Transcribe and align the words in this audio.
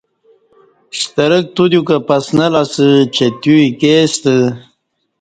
شترک 0.99 1.45
تودیوکہ 1.55 1.97
پسنہ 2.07 2.45
لہ 2.53 2.61
اسہ 2.67 2.87
چہ 3.15 3.25
تیو 3.41 3.55
ایکے 3.63 3.93
ستہ 4.11 4.35